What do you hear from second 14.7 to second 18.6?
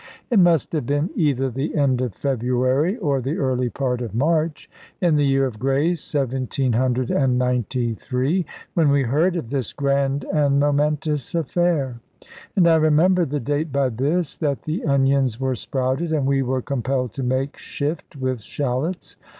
onions were sprouted, and we were compelled to make shift with